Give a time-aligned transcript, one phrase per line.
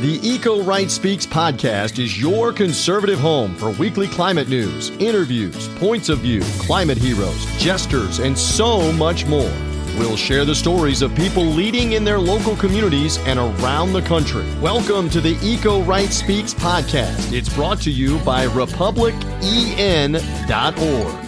[0.00, 6.08] The Eco Right Speaks podcast is your conservative home for weekly climate news, interviews, points
[6.08, 9.52] of view, climate heroes, jesters, and so much more.
[9.98, 14.46] We'll share the stories of people leading in their local communities and around the country.
[14.62, 17.34] Welcome to the Eco Right Speaks podcast.
[17.34, 21.26] It's brought to you by RepublicEN.org.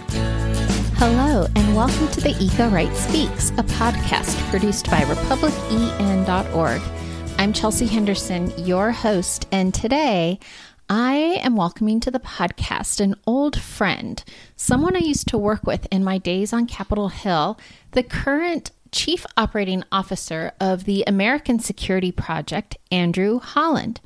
[0.97, 7.02] Hello, and welcome to the Eco Right Speaks, a podcast produced by RepublicEN.org.
[7.43, 10.39] I'm Chelsea Henderson, your host, and today
[10.89, 14.23] I am welcoming to the podcast an old friend,
[14.55, 17.59] someone I used to work with in my days on Capitol Hill,
[17.91, 24.01] the current Chief Operating Officer of the American Security Project, Andrew Holland.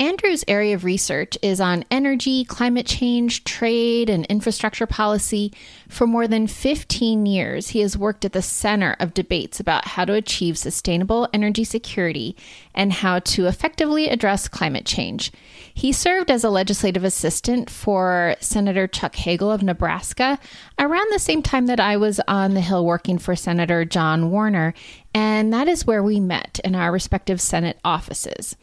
[0.00, 5.52] Andrew's area of research is on energy, climate change, trade, and infrastructure policy.
[5.88, 10.04] For more than 15 years, he has worked at the center of debates about how
[10.04, 12.36] to achieve sustainable energy security
[12.76, 15.32] and how to effectively address climate change.
[15.74, 20.38] He served as a legislative assistant for Senator Chuck Hagel of Nebraska
[20.78, 24.74] around the same time that I was on the Hill working for Senator John Warner,
[25.12, 28.54] and that is where we met in our respective Senate offices.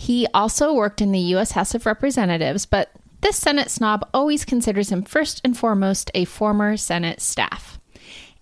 [0.00, 1.52] He also worked in the U.S.
[1.52, 6.78] House of Representatives, but this Senate snob always considers him first and foremost a former
[6.78, 7.78] Senate staff.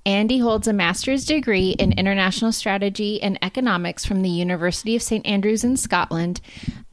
[0.06, 5.26] Andy holds a master's degree in international strategy and economics from the University of St.
[5.26, 6.40] Andrews in Scotland,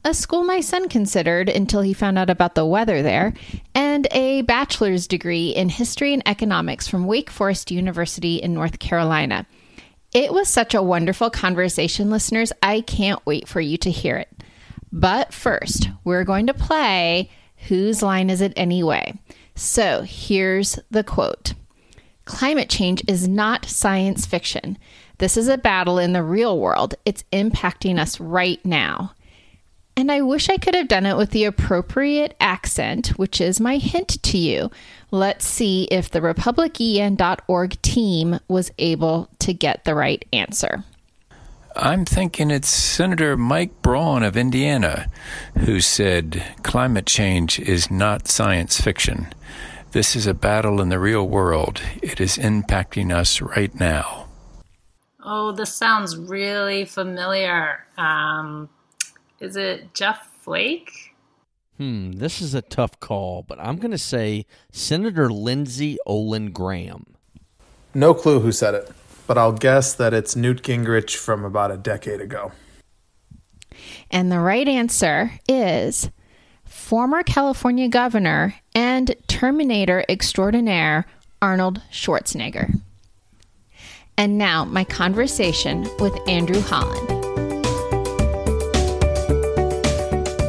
[0.04, 3.34] a school my son considered until he found out about the weather there,
[3.72, 9.46] and a bachelor's degree in history and economics from Wake Forest University in North Carolina.
[10.12, 12.52] It was such a wonderful conversation, listeners.
[12.62, 14.28] I can't wait for you to hear it.
[14.96, 17.28] But first, we're going to play
[17.68, 19.12] Whose Line Is It Anyway?
[19.54, 21.52] So here's the quote
[22.24, 24.78] Climate change is not science fiction.
[25.18, 26.94] This is a battle in the real world.
[27.04, 29.12] It's impacting us right now.
[29.98, 33.76] And I wish I could have done it with the appropriate accent, which is my
[33.76, 34.70] hint to you.
[35.10, 40.84] Let's see if the RepublicEN.org team was able to get the right answer.
[41.78, 45.10] I'm thinking it's Senator Mike Braun of Indiana
[45.58, 49.28] who said climate change is not science fiction.
[49.92, 51.82] This is a battle in the real world.
[52.02, 54.26] It is impacting us right now.
[55.22, 57.84] Oh, this sounds really familiar.
[57.98, 58.70] Um,
[59.38, 61.14] is it Jeff Flake?
[61.76, 67.16] Hmm, this is a tough call, but I'm going to say Senator Lindsey Olin Graham.
[67.92, 68.90] No clue who said it
[69.26, 72.52] but I'll guess that it's Newt Gingrich from about a decade ago.
[74.10, 76.10] And the right answer is
[76.64, 81.06] former California governor and Terminator extraordinaire
[81.42, 82.80] Arnold Schwarzenegger.
[84.18, 87.10] And now, my conversation with Andrew Holland.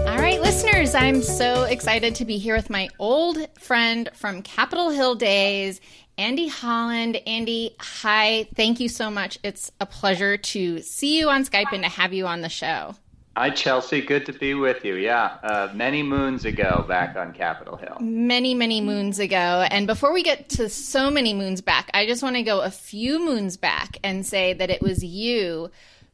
[0.07, 4.89] All right, listeners, I'm so excited to be here with my old friend from Capitol
[4.89, 5.81] Hill days
[6.17, 7.21] Andy Holland.
[7.27, 8.47] Andy, hi.
[8.55, 9.37] Thank you so much.
[9.43, 12.95] It's a pleasure to see you on Skype and to have you on the show.
[13.37, 14.01] Hi, Chelsea.
[14.01, 14.95] Good to be with you.
[14.95, 17.97] Yeah, uh, many moons ago back on Capitol Hill.
[17.99, 19.67] Many, many moons ago.
[19.69, 22.71] And before we get to so many moons back, I just want to go a
[22.71, 25.69] few moons back and say that it was you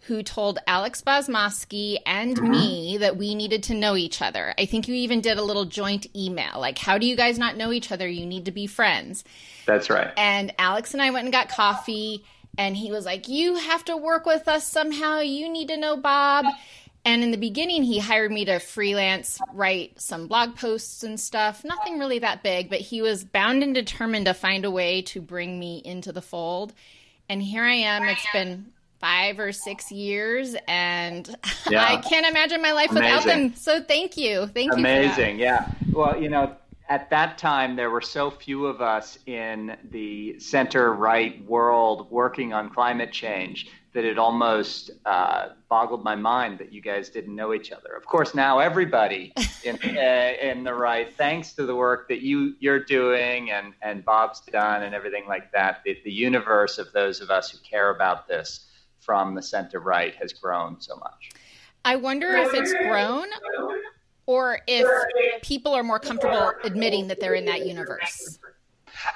[0.08, 2.52] who told Alex Bozmoski and mm-hmm.
[2.52, 4.54] me that we needed to know each other.
[4.58, 7.56] I think you even did a little joint email like, how do you guys not
[7.56, 8.08] know each other?
[8.08, 9.24] You need to be friends.
[9.66, 10.12] That's right.
[10.18, 12.24] And Alex and I went and got coffee,
[12.58, 15.20] and he was like, You have to work with us somehow.
[15.20, 16.46] You need to know Bob.
[17.06, 21.66] And in the beginning, he hired me to freelance write some blog posts and stuff.
[21.66, 25.20] Nothing really that big, but he was bound and determined to find a way to
[25.20, 26.74] bring me into the fold.
[27.28, 28.04] And here I am.
[28.04, 28.72] It's been
[29.04, 31.36] five or six years, and
[31.70, 31.84] yeah.
[31.84, 33.04] I can't imagine my life Amazing.
[33.04, 33.54] without them.
[33.56, 34.48] So thank you.
[34.48, 34.80] Thank you.
[34.80, 35.40] Amazing.
[35.40, 35.70] Yeah.
[35.92, 36.56] Well, you know,
[36.88, 42.54] at that time, there were so few of us in the center right world working
[42.54, 47.54] on climate change that it almost uh, boggled my mind that you guys didn't know
[47.54, 47.94] each other.
[47.98, 49.34] Of course, now everybody
[49.66, 54.06] in, uh, in the right, thanks to the work that you you're doing and and
[54.06, 57.90] Bob's done and everything like that, the, the universe of those of us who care
[57.90, 58.68] about this
[59.06, 61.32] from the center right has grown so much.
[61.86, 63.28] I wonder if it's grown
[64.26, 64.88] or if
[65.42, 68.40] people are more comfortable admitting that they're in that universe?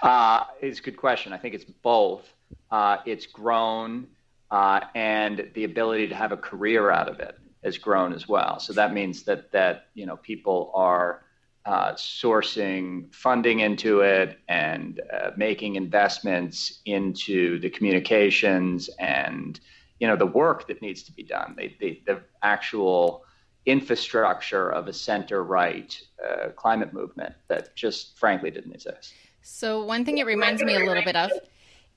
[0.01, 1.34] Uh, it's a good question.
[1.34, 2.24] I think it's both.
[2.72, 4.07] Uh, it's grown,
[4.51, 8.60] uh, and the ability to have a career out of it has grown as well.
[8.60, 11.24] So that means that that you know people are
[11.68, 19.60] uh, sourcing funding into it and uh, making investments into the communications and
[20.00, 21.58] you know the work that needs to be done.
[21.58, 23.25] the the actual
[23.66, 29.14] infrastructure of a center right uh, climate movement that just frankly didn't exist.
[29.42, 31.31] So, one thing it reminds me a little bit of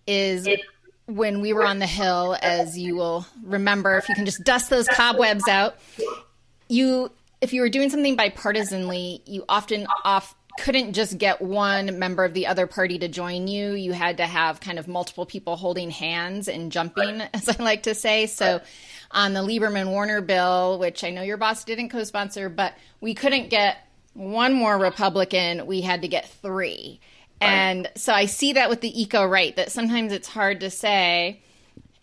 [0.05, 0.49] is
[1.07, 4.69] when we were on the Hill, as you will remember, if you can just dust
[4.69, 5.77] those cobwebs out,
[6.69, 12.25] you if you were doing something bipartisanly, you often off couldn't just get one member
[12.25, 13.73] of the other party to join you.
[13.73, 17.85] You had to have kind of multiple people holding hands and jumping, as I like
[17.85, 18.27] to say.
[18.27, 18.61] So
[19.11, 23.15] on the Lieberman Warner bill, which I know your boss didn't co sponsor, but we
[23.15, 23.79] couldn't get
[24.13, 25.67] one more Republican.
[25.67, 27.01] We had to get three.
[27.41, 31.41] And so I see that with the eco right, that sometimes it's hard to say,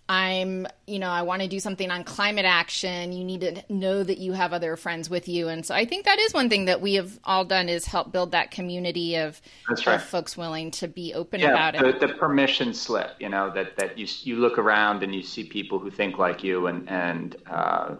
[0.09, 3.11] I'm, you know, I want to do something on climate action.
[3.11, 5.49] You need to know that you have other friends with you.
[5.49, 8.13] And so I think that is one thing that we have all done is help
[8.13, 9.87] build that community of, right.
[9.87, 11.99] of folks willing to be open yeah, about the, it.
[11.99, 15.77] The permission slip, you know, that, that you, you look around and you see people
[15.77, 17.95] who think like you and, and uh,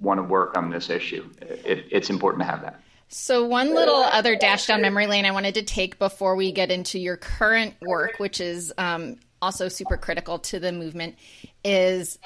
[0.00, 1.30] want to work on this issue.
[1.40, 2.80] It, it's important to have that.
[3.08, 6.72] So, one little other dash down memory lane I wanted to take before we get
[6.72, 11.16] into your current work, which is um, also super critical to the movement,
[11.64, 12.18] is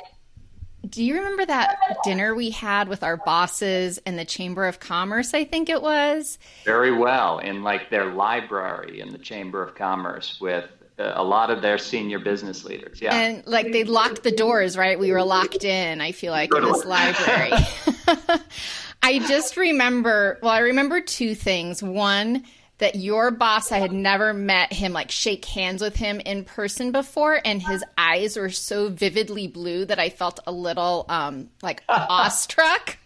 [0.88, 5.34] do you remember that dinner we had with our bosses in the Chamber of Commerce?
[5.34, 6.38] I think it was.
[6.64, 10.64] Very well, in like their library in the Chamber of Commerce with
[10.98, 13.02] uh, a lot of their senior business leaders.
[13.02, 13.14] Yeah.
[13.14, 14.98] And like they locked the doors, right?
[14.98, 17.52] We were locked in, I feel like, in this library.
[19.02, 21.82] I just remember, well, I remember two things.
[21.82, 22.44] One,
[22.78, 26.92] that your boss, I had never met him, like shake hands with him in person
[26.92, 31.82] before, and his eyes were so vividly blue that I felt a little um, like
[31.88, 32.96] awestruck.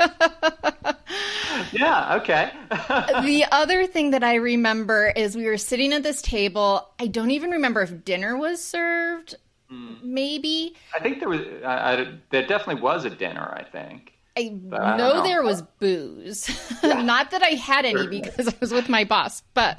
[1.73, 2.53] yeah, okay.
[2.71, 6.89] the other thing that I remember is we were sitting at this table.
[6.99, 9.37] I don't even remember if dinner was served,
[9.73, 10.03] mm.
[10.03, 10.75] maybe.
[10.95, 14.12] I think there was, I, I, there definitely was a dinner, I think.
[14.37, 16.49] I know, I there was booze.
[16.83, 17.03] Yeah.
[17.03, 19.79] Not that I had any because I was with my boss, but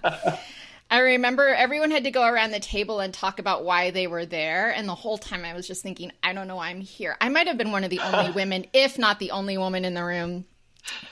[0.89, 4.25] I remember everyone had to go around the table and talk about why they were
[4.25, 4.69] there.
[4.69, 7.17] And the whole time I was just thinking, I don't know why I'm here.
[7.19, 9.95] I might have been one of the only women, if not the only woman in
[9.95, 10.45] the room.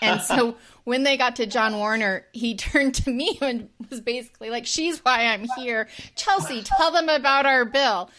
[0.01, 4.49] And so when they got to John Warner, he turned to me and was basically
[4.49, 5.87] like, She's why I'm here.
[6.15, 8.09] Chelsea, tell them about our bill.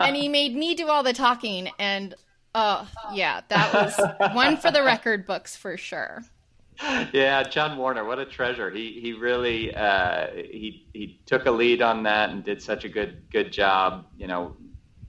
[0.00, 1.68] And he made me do all the talking.
[1.78, 2.14] And
[2.54, 6.22] Oh, yeah, that was one for the record books for sure.
[7.12, 8.70] Yeah, John Warner, what a treasure.
[8.70, 12.88] He he really uh, he he took a lead on that and did such a
[12.88, 14.06] good good job.
[14.18, 14.56] You know,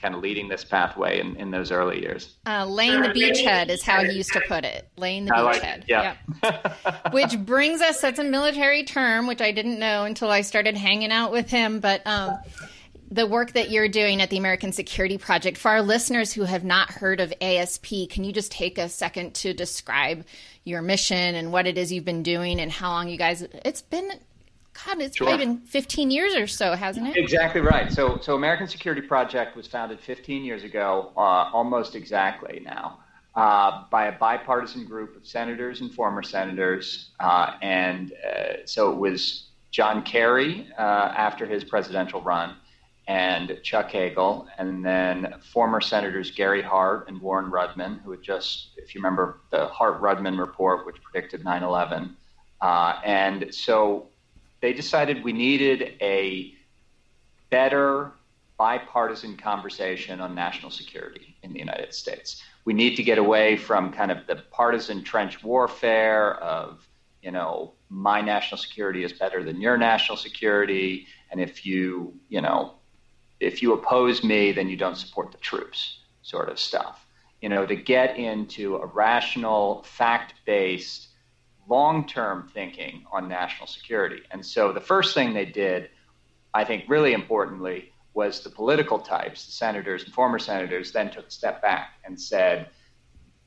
[0.06, 2.36] kind of leading this pathway in, in those early years.
[2.46, 4.88] Uh, laying the beachhead is how he used to put it.
[4.98, 5.86] Laying the beachhead.
[5.88, 6.16] Yeah.
[6.44, 7.10] yeah.
[7.12, 11.12] which brings us, that's a military term, which I didn't know until I started hanging
[11.12, 11.80] out with him.
[11.80, 12.38] But um,
[13.16, 15.58] the work that you're doing at the American Security Project.
[15.58, 19.34] For our listeners who have not heard of ASP, can you just take a second
[19.36, 20.26] to describe
[20.66, 23.42] your mission and what it is you've been doing and how long you guys?
[23.64, 24.12] It's been,
[24.86, 25.28] God, it's sure.
[25.28, 27.16] probably been 15 years or so, hasn't it?
[27.16, 27.90] Exactly right.
[27.90, 33.00] So, so American Security Project was founded 15 years ago, uh, almost exactly now.
[33.34, 37.12] Uh, by a bipartisan group of senators and former senators.
[37.22, 42.56] Uh, and uh, so it was John Kerry uh, after his presidential run,
[43.08, 48.70] and Chuck Hagel, and then former Senators Gary Hart and Warren Rudman, who had just,
[48.78, 52.16] if you remember the Hart Rudman report, which predicted 9 11.
[52.62, 54.08] Uh, and so
[54.62, 56.54] they decided we needed a
[57.52, 58.12] better
[58.58, 62.42] bipartisan conversation on national security in the United States.
[62.64, 66.88] We need to get away from kind of the partisan trench warfare of,
[67.22, 71.06] you know, my national security is better than your national security.
[71.32, 72.76] And if you, you know,
[73.40, 77.06] if you oppose me, then you don't support the troops, sort of stuff.
[77.42, 81.10] You know, to get into a rational, fact based,
[81.68, 84.22] long term thinking on national security.
[84.32, 85.90] And so the first thing they did,
[86.54, 91.28] I think really importantly, was the political types, the senators and former senators, then took
[91.28, 92.70] a step back and said,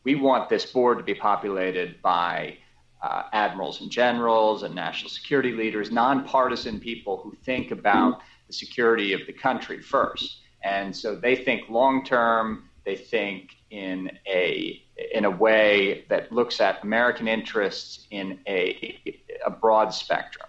[0.04, 2.58] we want this board to be populated by
[3.02, 9.12] uh, admirals and generals and national security leaders, nonpartisan people who think about the security
[9.12, 10.38] of the country first.
[10.64, 14.82] And so they think long term, they think in a
[15.14, 18.98] in a way that looks at American interests in a,
[19.46, 20.48] a broad spectrum.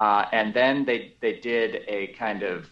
[0.00, 2.68] Uh, and then they, they did a kind of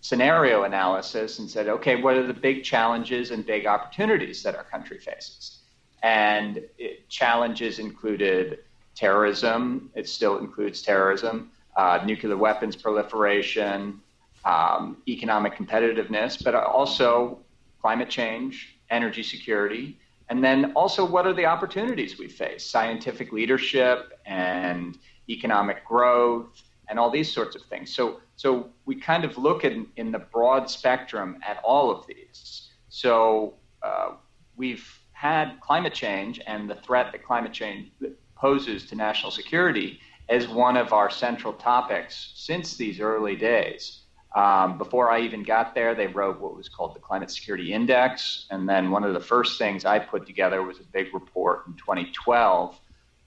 [0.00, 4.64] scenario analysis and said, okay, what are the big challenges and big opportunities that our
[4.64, 5.60] country faces?
[6.02, 8.58] And it, challenges included
[8.94, 14.00] terrorism, it still includes terrorism, uh, nuclear weapons proliferation,
[14.44, 17.38] um, economic competitiveness, but also
[17.80, 19.98] climate change, energy security,
[20.30, 22.62] And then also, what are the opportunities we face?
[22.64, 24.98] Scientific leadership and
[25.30, 27.94] economic growth and all these sorts of things.
[27.94, 32.68] So, so we kind of look in, in the broad spectrum at all of these.
[32.88, 34.10] So uh,
[34.56, 37.90] we've had climate change and the threat that climate change
[38.36, 44.00] poses to national security as one of our central topics since these early days.
[44.34, 48.46] Um, before I even got there, they wrote what was called the Climate Security Index.
[48.50, 51.74] And then one of the first things I put together was a big report in
[51.74, 52.78] 2012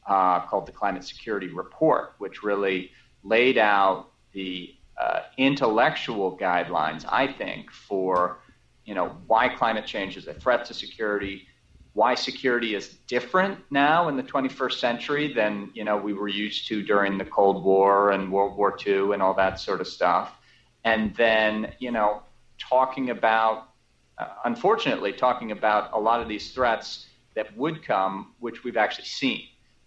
[0.07, 2.91] uh, called the Climate Security Report, which really
[3.23, 8.39] laid out the uh, intellectual guidelines, I think, for
[8.85, 11.47] you know why climate change is a threat to security,
[11.93, 16.67] why security is different now in the 21st century than you know we were used
[16.67, 20.37] to during the Cold War and World War II and all that sort of stuff.
[20.83, 22.23] And then you know
[22.57, 23.69] talking about
[24.17, 29.05] uh, unfortunately talking about a lot of these threats that would come which we've actually
[29.05, 29.43] seen.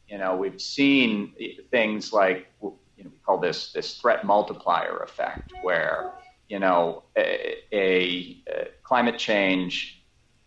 [0.08, 1.32] You know we've seen
[1.70, 6.12] things like you know we call this this threat multiplier effect where
[6.50, 9.93] you know a, a, a climate change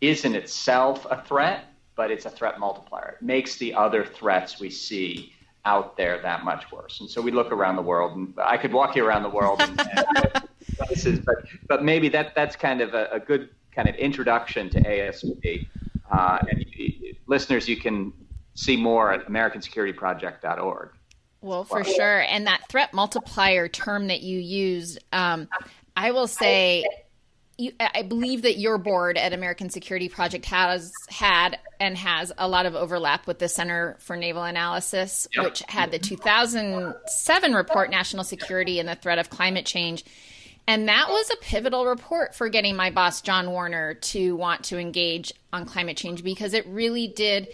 [0.02, 4.60] is in itself a threat but it's a threat multiplier it makes the other threats
[4.60, 5.34] we see
[5.68, 7.02] out there that much worse.
[7.02, 9.62] And so we look around the world, and I could walk you around the world
[9.62, 11.36] and, and places, but
[11.68, 15.46] but maybe that that's kind of a, a good kind of introduction to ASP.
[16.10, 18.14] Uh, and you, listeners, you can
[18.56, 20.90] see more at AmericanSecurityProject.org.
[21.42, 22.22] Well, for sure.
[22.22, 25.50] And that threat multiplier term that you used, um,
[25.96, 26.86] I will say
[27.58, 32.48] you, I believe that your board at American Security Project has had and has a
[32.48, 35.46] lot of overlap with the Center for Naval Analysis, yep.
[35.46, 40.06] which had the 2007 report, National Security and the Threat of Climate Change.
[40.68, 44.78] And that was a pivotal report for getting my boss, John Warner, to want to
[44.78, 47.48] engage on climate change because it really did,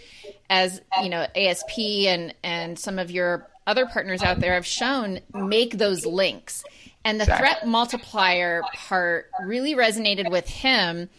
[0.50, 5.20] as you know, ASP and, and some of your other partners out there have shown,
[5.32, 6.64] make those links.
[7.04, 7.46] And the exactly.
[7.46, 11.10] threat multiplier part really resonated with him.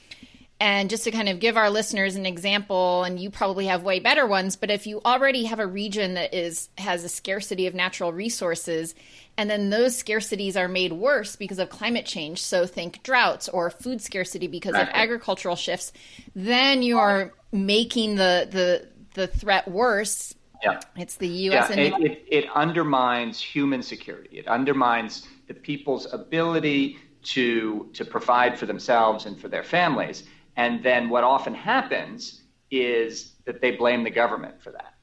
[0.59, 3.99] And just to kind of give our listeners an example, and you probably have way
[3.99, 7.75] better ones, but if you already have a region that is has a scarcity of
[7.75, 8.95] natural resources,
[9.37, 13.69] and then those scarcities are made worse because of climate change, so think droughts or
[13.69, 14.97] food scarcity because exactly.
[14.97, 15.91] of agricultural shifts,
[16.35, 20.35] then you are making the the the threat worse.
[20.63, 20.79] Yeah.
[20.95, 21.69] It's the U.S.
[21.69, 24.37] Yeah, and it, it, it undermines human security.
[24.37, 30.23] It undermines the people's ability to to provide for themselves and for their families.
[30.57, 34.93] And then what often happens is that they blame the government for that.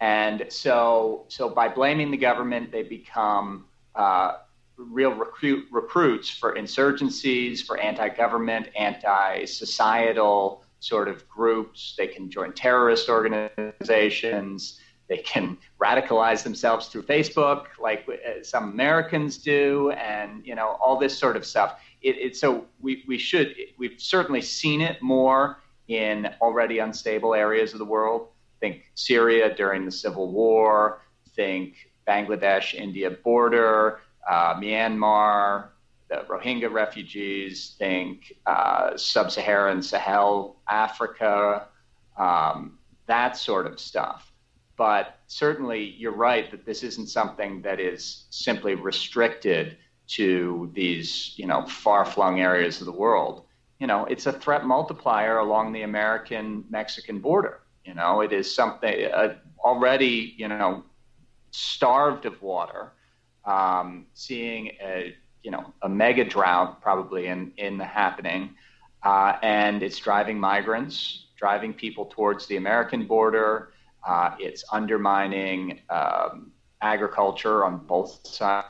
[0.00, 4.38] And so so by blaming the government, they become uh,
[4.76, 11.94] real recruit, recruits for insurgencies, for anti-government, anti-societal sort of groups.
[11.96, 14.80] They can join terrorist organizations.
[15.08, 20.98] They can radicalize themselves through Facebook, like uh, some Americans do, and you know all
[20.98, 21.80] this sort of stuff.
[22.00, 27.72] It, it, so we, we should we've certainly seen it more in already unstable areas
[27.72, 28.28] of the world.
[28.60, 31.02] Think Syria during the civil war.
[31.34, 35.68] Think Bangladesh India border, uh, Myanmar,
[36.08, 37.74] the Rohingya refugees.
[37.78, 41.66] Think uh, sub-Saharan Sahel Africa.
[42.16, 44.31] Um, that sort of stuff.
[44.76, 49.76] But certainly, you're right that this isn't something that is simply restricted
[50.08, 53.44] to these, you know, far-flung areas of the world.
[53.78, 57.60] You know, it's a threat multiplier along the American-Mexican border.
[57.84, 60.84] You know, it is something uh, already, you know,
[61.50, 62.92] starved of water,
[63.44, 68.54] um, seeing a, you know, a mega drought probably in in the happening,
[69.02, 73.71] uh, and it's driving migrants, driving people towards the American border
[74.06, 78.66] uh, it's undermining um, agriculture on both sides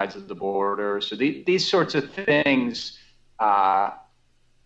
[0.00, 1.00] of the border.
[1.00, 2.98] So the, these sorts of things,
[3.38, 3.90] uh,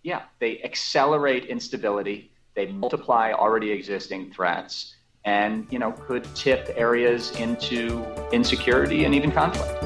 [0.03, 2.33] yeah, they accelerate instability.
[2.55, 8.03] They multiply already existing threats, and you know could tip areas into
[8.33, 9.86] insecurity and even conflict.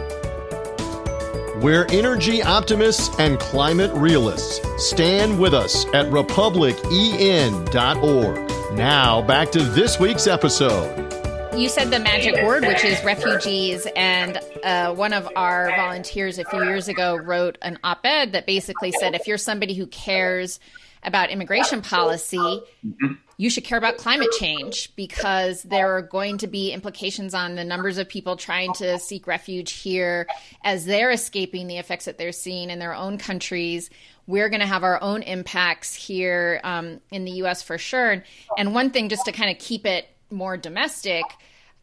[1.60, 4.66] We're energy optimists and climate realists.
[4.78, 8.72] Stand with us at republicen.org.
[8.72, 11.54] Now, back to this week's episode.
[11.54, 13.86] You said the magic word, which is refugees.
[13.94, 18.46] And uh, one of our volunteers a few years ago wrote an op ed that
[18.46, 20.60] basically said if you're somebody who cares
[21.02, 23.12] about immigration policy, mm-hmm.
[23.40, 27.64] You should care about climate change because there are going to be implications on the
[27.64, 30.26] numbers of people trying to seek refuge here
[30.62, 33.88] as they're escaping the effects that they're seeing in their own countries.
[34.26, 38.22] We're going to have our own impacts here um, in the US for sure.
[38.58, 41.24] And one thing, just to kind of keep it more domestic,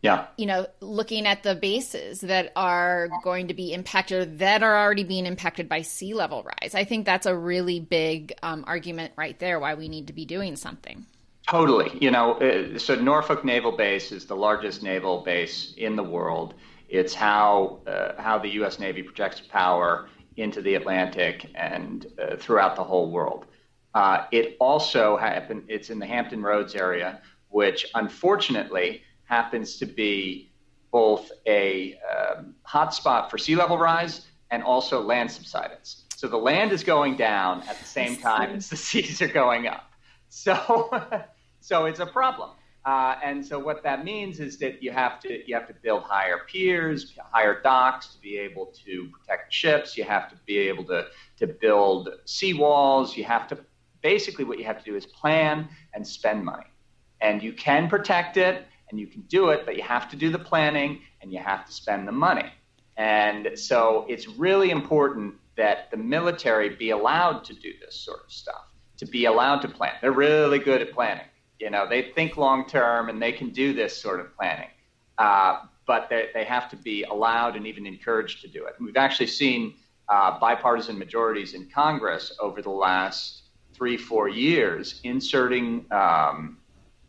[0.03, 0.27] yeah.
[0.37, 4.77] you know, looking at the bases that are going to be impacted, or that are
[4.77, 6.75] already being impacted by sea level rise.
[6.75, 10.25] I think that's a really big um, argument right there why we need to be
[10.25, 11.07] doing something.
[11.49, 11.97] Totally.
[12.01, 16.55] You know, uh, so Norfolk Naval Base is the largest naval base in the world.
[16.89, 18.79] It's how uh, how the U.S.
[18.79, 23.45] Navy projects power into the Atlantic and uh, throughout the whole world.
[23.93, 25.63] Uh, it also happened.
[25.69, 30.51] It's in the Hampton Roads area, which unfortunately happens to be
[30.91, 36.03] both a um, hotspot for sea level rise and also land subsidence.
[36.15, 39.67] So the land is going down at the same time as the seas are going
[39.67, 39.91] up.
[40.29, 40.89] So,
[41.67, 42.51] so it's a problem.
[42.85, 46.03] Uh, and so what that means is that you have to you have to build
[46.03, 49.97] higher piers, higher docks to be able to protect ships.
[49.97, 51.07] You have to be able to
[51.39, 53.17] to build seawalls.
[53.17, 53.57] You have to
[54.01, 56.71] basically what you have to do is plan and spend money,
[57.19, 60.29] and you can protect it and you can do it, but you have to do
[60.29, 62.49] the planning and you have to spend the money.
[62.95, 68.31] And so it's really important that the military be allowed to do this sort of
[68.31, 69.95] stuff, to be allowed to plan.
[69.99, 71.25] They're really good at planning.
[71.59, 74.69] You know, they think long term and they can do this sort of planning.
[75.17, 78.75] Uh, but they, they have to be allowed and even encouraged to do it.
[78.79, 79.73] We've actually seen
[80.09, 86.57] uh, bipartisan majorities in Congress over the last three, four years inserting um,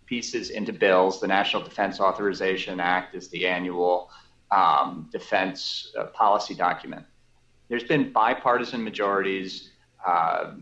[0.07, 1.21] pieces into bills.
[1.21, 4.11] The National Defense Authorization Act is the annual
[4.50, 7.05] um, defense uh, policy document.
[7.69, 9.71] There's been bipartisan majorities,
[10.07, 10.52] uh,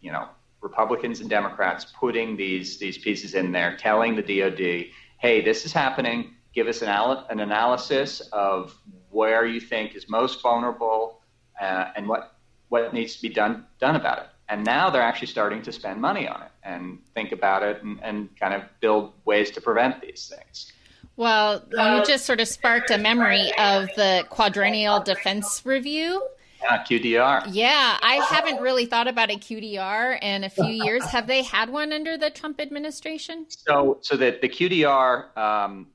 [0.00, 0.28] you know,
[0.60, 4.86] Republicans and Democrats putting these these pieces in there, telling the DoD,
[5.18, 6.34] "Hey, this is happening.
[6.52, 8.74] Give us an, an analysis of
[9.10, 11.22] where you think is most vulnerable
[11.60, 12.36] uh, and what
[12.68, 16.00] what needs to be done done about it." And now they're actually starting to spend
[16.00, 20.00] money on it and think about it and, and kind of build ways to prevent
[20.00, 20.72] these things.
[21.16, 26.26] Well, you just sort of sparked a memory of the Quadrennial Defense Review.
[26.62, 27.48] Yeah, QDR.
[27.50, 31.04] Yeah, I haven't really thought about a QDR in a few years.
[31.06, 33.46] Have they had one under the Trump administration?
[33.48, 35.88] So, so that the QDR, um,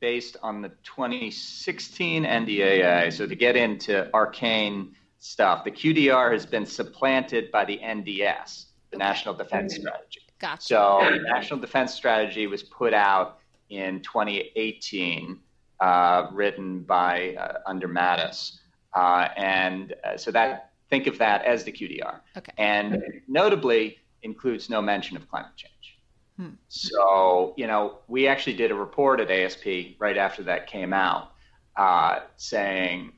[0.00, 4.94] based on the 2016 NDAA, so to get into arcane
[5.26, 5.64] stuff.
[5.64, 10.20] The QDR has been supplanted by the NDS, the National Defense Strategy.
[10.38, 10.62] Gotcha.
[10.62, 13.38] So the National Defense Strategy was put out
[13.70, 15.38] in 2018,
[15.80, 18.58] uh, written by uh, under Mattis,
[18.96, 22.20] uh, and uh, so that think of that as the QDR.
[22.36, 22.52] Okay.
[22.56, 25.98] And notably includes no mention of climate change.
[26.38, 26.54] Hmm.
[26.68, 31.32] So you know, we actually did a report at ASP right after that came out,
[31.76, 33.12] uh, saying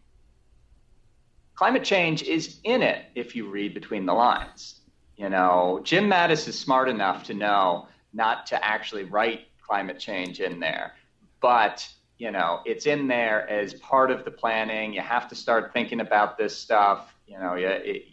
[1.54, 4.80] climate change is in it if you read between the lines.
[5.16, 10.40] You know, Jim Mattis is smart enough to know not to actually write climate change
[10.40, 10.94] in there,
[11.40, 11.88] but
[12.18, 14.92] you know, it's in there as part of the planning.
[14.92, 17.14] You have to start thinking about this stuff.
[17.26, 18.07] You know, it,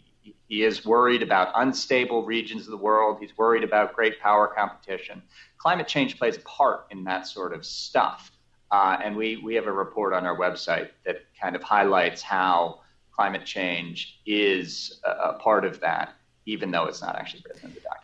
[0.48, 3.18] he is worried about unstable regions of the world.
[3.20, 5.22] He's worried about great power competition.
[5.58, 8.30] Climate change plays a part in that sort of stuff.
[8.70, 12.80] Uh, and we, we have a report on our website that kind of highlights how
[13.12, 16.14] climate change is a, part of that,
[16.46, 17.95] even though it's not actually written in the document.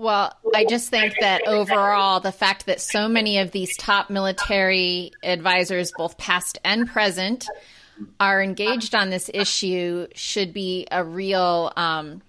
[0.00, 5.12] Well, I just think that overall, the fact that so many of these top military
[5.22, 7.46] advisors, both past and present,
[8.18, 12.22] are engaged on this issue should be a real, um,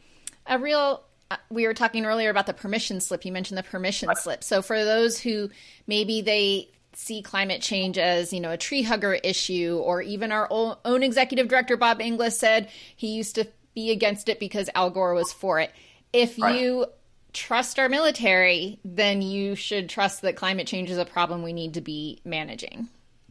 [0.46, 1.02] a real.
[1.30, 3.24] Uh, we were talking earlier about the permission slip.
[3.24, 4.44] You mentioned the permission slip.
[4.44, 5.50] So for those who
[5.88, 10.46] maybe they see climate change as you know a tree hugger issue or even our
[10.52, 15.14] own executive director bob inglis said he used to be against it because al gore
[15.14, 15.72] was for it
[16.12, 16.86] if you
[17.34, 21.74] trust our military then you should trust that climate change is a problem we need
[21.74, 22.89] to be managing.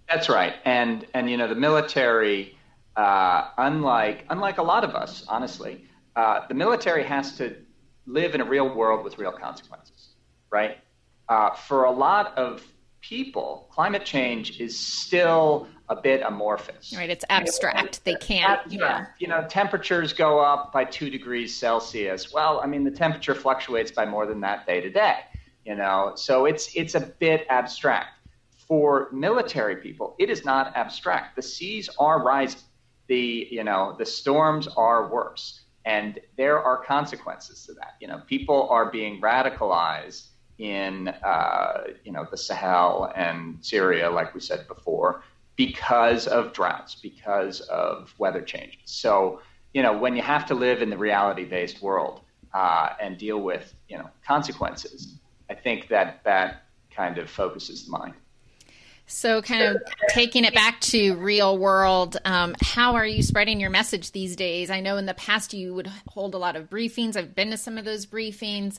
[0.09, 0.55] That's right.
[0.65, 2.57] And and you know the military
[2.97, 5.85] uh, unlike unlike a lot of us honestly
[6.17, 7.57] uh, the military has to
[8.07, 10.01] live in a real world with real consequences
[10.51, 10.79] right?
[11.29, 12.63] Uh, for a lot of
[13.01, 16.95] people, climate change is still a bit amorphous.
[16.97, 18.05] Right, it's abstract.
[18.05, 18.61] They can't.
[18.71, 19.07] Yeah.
[19.19, 22.33] You know, temperatures go up by two degrees Celsius.
[22.33, 25.19] Well, I mean, the temperature fluctuates by more than that day to day.
[25.67, 28.11] You know, so it's it's a bit abstract.
[28.69, 31.35] For military people, it is not abstract.
[31.37, 32.61] The seas are rising.
[33.09, 35.63] The you know the storms are worse.
[35.85, 37.95] and there are consequences to that.
[38.01, 44.35] You know, people are being radicalized in uh, you know the Sahel and Syria, like
[44.35, 45.23] we said before,
[45.67, 48.81] because of droughts, because of weather changes.
[48.87, 49.43] So
[49.75, 52.23] you know, when you have to live in the reality-based world
[52.55, 55.19] uh, and deal with you know consequences,
[55.51, 58.15] I think that that kind of focuses the mind.
[59.13, 63.69] So, kind of taking it back to real world, um, how are you spreading your
[63.69, 64.71] message these days?
[64.71, 67.17] I know in the past you would hold a lot of briefings.
[67.17, 68.79] I've been to some of those briefings.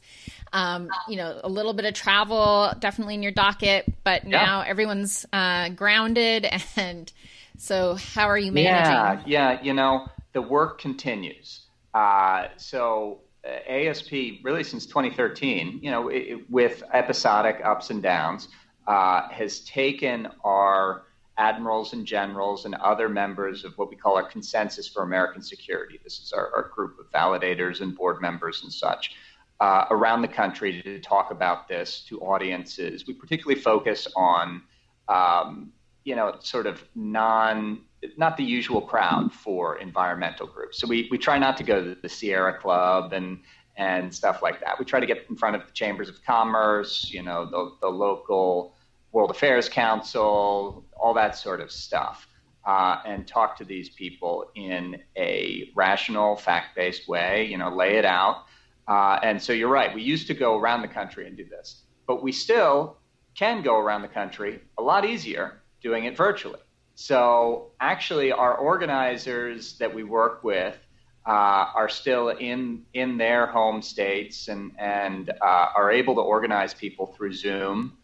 [0.54, 4.70] Um, you know, a little bit of travel definitely in your docket, but now yeah.
[4.70, 6.48] everyone's uh, grounded.
[6.78, 7.12] And
[7.58, 9.30] so, how are you managing?
[9.30, 9.62] Yeah, yeah.
[9.62, 11.64] You know, the work continues.
[11.94, 14.12] Uh, so, uh, ASP
[14.44, 18.48] really since 2013, you know, it, with episodic ups and downs
[18.92, 21.04] uh, has taken our
[21.38, 25.98] admirals and generals and other members of what we call our consensus for American security.
[26.04, 29.16] This is our, our group of validators and board members and such
[29.62, 33.08] uh, around the country to talk about this to audiences.
[33.08, 34.62] We particularly focus on,
[35.08, 35.72] um,
[36.04, 37.84] you know, sort of non,
[38.18, 40.80] not the usual crowd for environmental groups.
[40.80, 43.40] So we, we try not to go to the Sierra Club and
[43.78, 44.78] and stuff like that.
[44.78, 47.88] We try to get in front of the chambers of commerce, you know, the, the
[47.88, 48.76] local
[49.12, 52.28] World Affairs Council, all that sort of stuff,
[52.66, 57.98] uh, and talk to these people in a rational, fact based way, you know, lay
[57.98, 58.46] it out.
[58.88, 61.84] Uh, and so you're right, we used to go around the country and do this,
[62.08, 62.98] but we still
[63.36, 66.60] can go around the country a lot easier doing it virtually.
[66.96, 70.78] So actually, our organizers that we work with
[71.26, 76.74] uh, are still in in their home states and and uh, are able to organize
[76.74, 77.98] people through Zoom,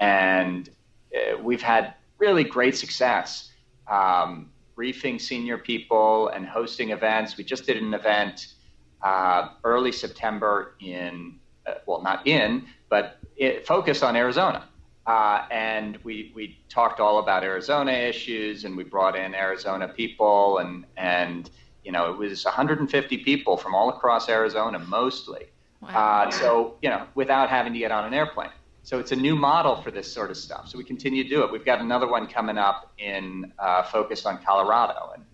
[0.00, 0.70] and
[1.14, 3.50] uh, we've had really great success
[3.90, 7.36] um, briefing senior people and hosting events.
[7.36, 8.54] We just did an event
[9.02, 14.68] uh, early September in uh, well not in but it focused on Arizona.
[15.06, 20.58] Uh, and we, we talked all about Arizona issues, and we brought in Arizona people,
[20.58, 21.50] and and
[21.84, 25.46] you know, it was 150 people from all across Arizona, mostly.
[25.80, 25.90] Wow.
[26.26, 28.50] Uh, so, you know, without having to get on an airplane.
[28.86, 30.68] So it's a new model for this sort of stuff.
[30.68, 31.50] So we continue to do it.
[31.50, 35.24] We've got another one coming up in uh, focused on Colorado, and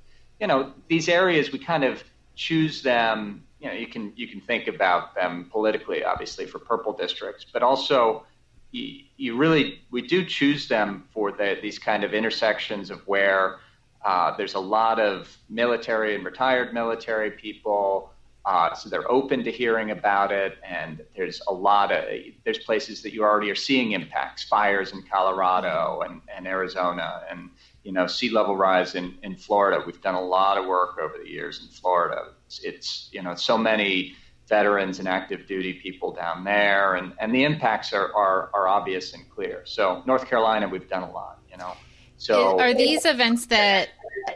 [0.41, 2.03] you know, these areas we kind of
[2.35, 3.45] choose them.
[3.61, 7.63] You know, you can you can think about them politically, obviously, for purple districts, but
[7.63, 8.25] also
[8.71, 13.59] you, you really we do choose them for the, these kind of intersections of where
[14.03, 18.12] uh, there's a lot of military and retired military people,
[18.45, 20.59] uh, so they're open to hearing about it.
[20.69, 22.05] And there's a lot of
[22.45, 27.51] there's places that you already are seeing impacts, fires in Colorado and, and Arizona, and
[27.85, 29.83] you know sea level rise in, in Florida.
[29.85, 32.33] We've done a lot of work over the years in Florida.
[32.47, 34.15] It's, it's you know so many
[34.49, 39.15] veterans and active duty people down there, and, and the impacts are, are, are obvious
[39.15, 39.63] and clear.
[39.65, 41.39] So North Carolina, we've done a lot.
[41.51, 41.75] You know.
[42.23, 43.89] So are these events that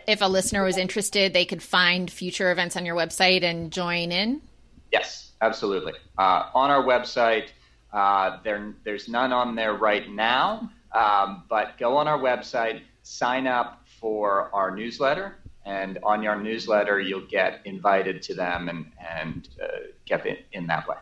[0.09, 4.11] if a listener was interested, they could find future events on your website and join
[4.11, 4.43] in?
[4.91, 5.93] Yes, absolutely.
[6.19, 7.51] Uh, on our website,
[7.93, 13.47] uh, there, there's none on there right now, um, but go on our website, sign
[13.47, 19.49] up for our newsletter, and on your newsletter, you'll get invited to them and, and
[19.63, 19.67] uh,
[20.07, 20.97] get in, in that way.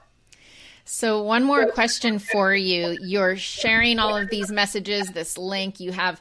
[0.84, 2.98] So, one more question for you.
[3.00, 6.20] You're sharing all of these messages, this link, you have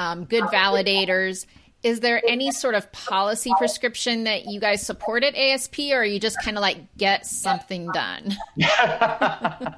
[0.00, 1.46] um, good validators.
[1.82, 6.18] Is there any sort of policy prescription that you guys support at ASP, or you
[6.18, 8.36] just kind of like get something done?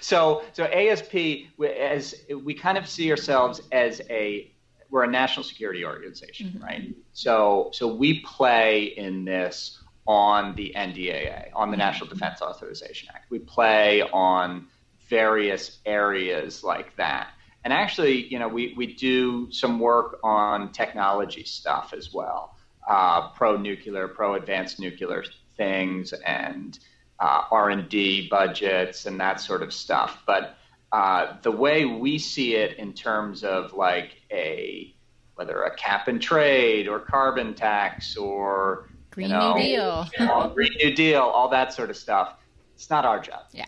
[0.00, 1.14] so, so ASP,
[1.60, 4.50] as we kind of see ourselves as a
[4.90, 6.64] we're a national security organization, mm-hmm.
[6.64, 6.94] right?
[7.12, 13.28] So, so we play in this on the NDAA, on the National Defense Authorization Act.
[13.28, 14.68] We play on
[15.08, 17.30] various areas like that.
[17.66, 22.56] And actually, you know, we, we do some work on technology stuff as well,
[22.88, 25.24] uh, pro nuclear, pro advanced nuclear
[25.56, 26.78] things, and
[27.18, 30.22] uh, R and D budgets and that sort of stuff.
[30.28, 30.56] But
[30.92, 34.94] uh, the way we see it in terms of like a
[35.34, 40.24] whether a cap and trade or carbon tax or Green you know, New Deal, you
[40.24, 42.34] know, Green New Deal, all that sort of stuff.
[42.76, 43.40] It's not our job.
[43.50, 43.64] Yeah.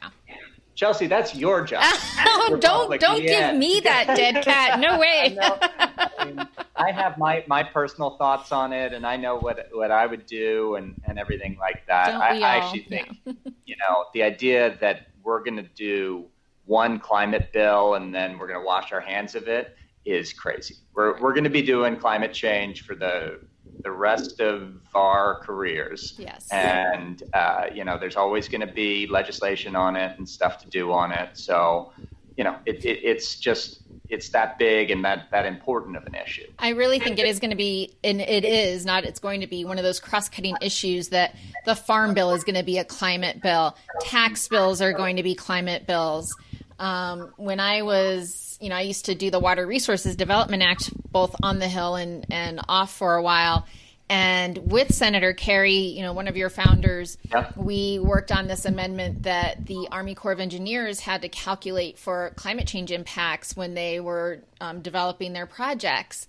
[0.79, 1.83] Chelsea, that's your job.
[2.25, 3.51] oh, don't don't yeah.
[3.51, 4.79] give me that dead cat.
[4.79, 5.37] No way.
[5.37, 9.71] I, I, mean, I, have my, my personal thoughts on it, and I know what
[9.73, 12.15] what I would do and, and everything like that.
[12.15, 13.33] I, I, actually think, yeah.
[13.67, 16.27] you know, the idea that we're going to do
[16.67, 20.77] one climate bill and then we're going to wash our hands of it is crazy.
[20.95, 23.41] We're we're going to be doing climate change for the
[23.83, 26.15] the rest of our careers.
[26.19, 26.49] Yes.
[26.51, 30.69] And, uh, you know, there's always going to be legislation on it and stuff to
[30.69, 31.37] do on it.
[31.37, 31.93] So,
[32.37, 36.15] you know, it, it, it's just, it's that big and that, that important of an
[36.15, 36.47] issue.
[36.59, 39.47] I really think it is going to be, and it is not, it's going to
[39.47, 41.37] be one of those cross cutting issues that
[41.67, 43.77] the farm bill is going to be a climate bill.
[44.01, 46.35] Tax bills are going to be climate bills.
[46.79, 50.91] Um, when I was, you know, I used to do the Water Resources Development Act
[51.11, 53.67] both on the Hill and, and off for a while.
[54.11, 57.19] And with Senator Kerry, you know, one of your founders,
[57.57, 62.33] we worked on this amendment that the Army Corps of Engineers had to calculate for
[62.37, 66.27] climate change impacts when they were um, developing their projects.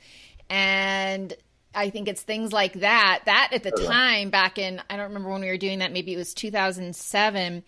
[0.50, 1.34] And
[1.74, 3.22] I think it's things like that.
[3.26, 6.14] That at the time, back in, I don't remember when we were doing that, maybe
[6.14, 7.64] it was 2007,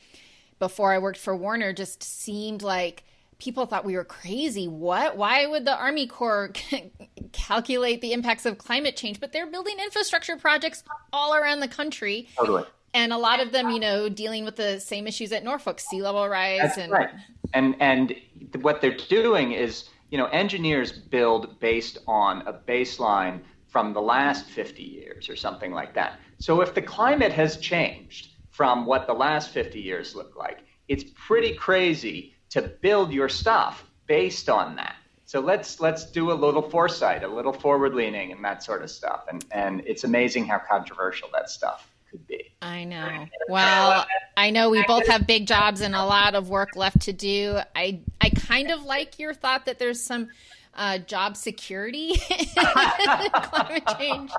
[0.61, 3.03] before I worked for Warner, just seemed like
[3.39, 4.67] people thought we were crazy.
[4.67, 5.17] What?
[5.17, 6.53] Why would the Army Corps
[7.31, 9.19] calculate the impacts of climate change?
[9.19, 12.29] But they're building infrastructure projects all around the country.
[12.37, 12.63] Totally.
[12.93, 16.03] And a lot of them, you know, dealing with the same issues at Norfolk, sea
[16.03, 17.09] level rise, That's and right.
[17.55, 18.15] And and
[18.61, 24.45] what they're doing is, you know, engineers build based on a baseline from the last
[24.45, 26.19] 50 years or something like that.
[26.37, 31.05] So if the climate has changed from what the last 50 years looked like, it's
[31.15, 34.95] pretty crazy to build your stuff based on that.
[35.25, 38.91] So let's let's do a little foresight, a little forward leaning and that sort of
[38.91, 39.23] stuff.
[39.31, 42.51] And and it's amazing how controversial that stuff could be.
[42.61, 43.25] I know.
[43.47, 47.13] Well, I know we both have big jobs and a lot of work left to
[47.13, 47.59] do.
[47.73, 50.27] I I kind of like your thought that there's some
[50.73, 52.13] uh, job security
[52.55, 54.31] climate change,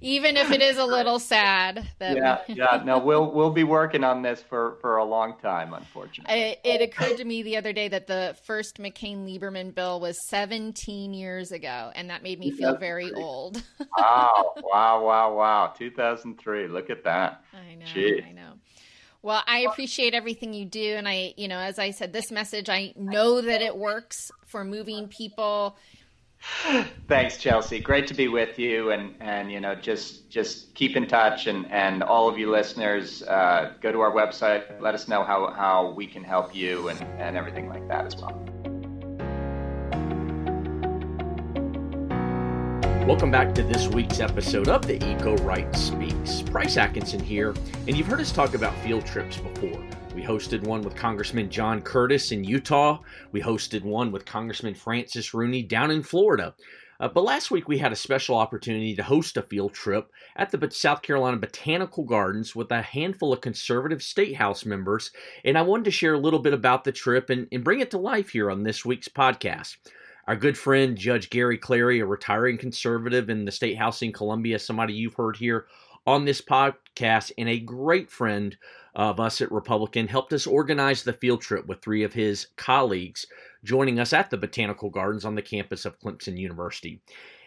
[0.00, 1.88] even if it is a little sad.
[1.98, 2.82] That Yeah, yeah.
[2.84, 6.32] No, we'll we'll be working on this for for a long time, unfortunately.
[6.32, 10.16] I, it occurred to me the other day that the first McCain Lieberman bill was
[10.28, 13.62] 17 years ago, and that made me feel very old.
[13.98, 15.74] wow, wow, wow, wow.
[15.76, 16.68] 2003.
[16.68, 17.44] Look at that.
[17.52, 17.86] I know.
[17.86, 18.26] Jeez.
[18.26, 18.52] I know.
[19.22, 20.94] Well, I appreciate everything you do.
[20.96, 24.64] And I, you know, as I said, this message, I know that it works for
[24.64, 25.76] moving people.
[27.08, 27.80] Thanks, Chelsea.
[27.80, 31.70] Great to be with you, and and you know, just just keep in touch, and
[31.70, 34.80] and all of you listeners, uh, go to our website.
[34.80, 38.16] Let us know how how we can help you, and and everything like that as
[38.16, 38.69] well.
[43.10, 46.42] Welcome back to this week's episode of the Eco Right Speaks.
[46.42, 47.52] Bryce Atkinson here,
[47.88, 49.84] and you've heard us talk about field trips before.
[50.14, 53.00] We hosted one with Congressman John Curtis in Utah.
[53.32, 56.54] We hosted one with Congressman Francis Rooney down in Florida.
[57.00, 60.52] Uh, but last week we had a special opportunity to host a field trip at
[60.52, 65.10] the South Carolina Botanical Gardens with a handful of conservative state house members,
[65.44, 67.90] and I wanted to share a little bit about the trip and, and bring it
[67.90, 69.78] to life here on this week's podcast.
[70.30, 74.60] Our good friend Judge Gary Clary, a retiring conservative in the state house in Columbia,
[74.60, 75.66] somebody you've heard here
[76.06, 78.56] on this podcast, and a great friend
[78.94, 83.26] of us at RepublicEN, helped us organize the field trip with three of his colleagues
[83.64, 87.02] joining us at the Botanical Gardens on the campus of Clemson University.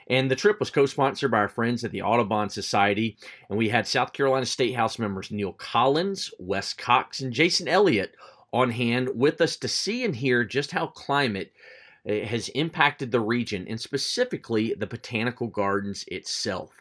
[0.09, 3.17] And the trip was co sponsored by our friends at the Audubon Society.
[3.47, 8.13] And we had South Carolina State House members Neal Collins, West Cox, and Jason Elliott
[8.51, 11.53] on hand with us to see and hear just how climate
[12.05, 16.71] has impacted the region and specifically the botanical gardens itself.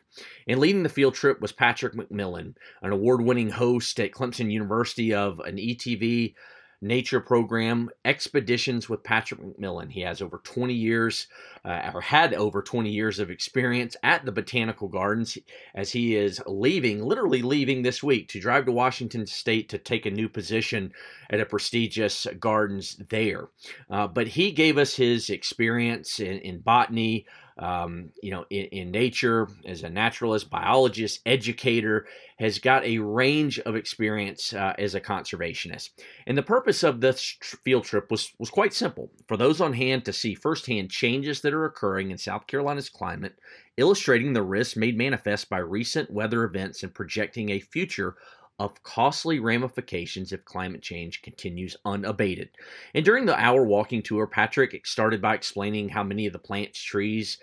[0.46, 5.14] And leading the field trip was Patrick McMillan, an award winning host at Clemson University
[5.14, 6.35] of an ETV
[6.82, 9.90] nature program, Expeditions with Patrick McMillan.
[9.90, 11.28] He has over 20 years,
[11.64, 15.38] uh, or had over 20 years of experience at the Botanical Gardens
[15.74, 20.04] as he is leaving, literally leaving this week to drive to Washington State to take
[20.04, 20.92] a new position
[21.30, 23.48] at a prestigious gardens there.
[23.88, 27.26] Uh, but he gave us his experience in, in botany,
[27.62, 32.07] um, you know, in, in, nature as a naturalist, biologist, educator,
[32.40, 35.90] has got a range of experience uh, as a conservationist.
[36.27, 40.05] And the purpose of this field trip was, was quite simple for those on hand
[40.07, 43.37] to see firsthand changes that are occurring in South Carolina's climate,
[43.77, 48.16] illustrating the risks made manifest by recent weather events and projecting a future
[48.58, 52.50] of costly ramifications if climate change continues unabated.
[52.94, 56.80] And during the hour walking tour, Patrick started by explaining how many of the plants,
[56.80, 57.38] trees,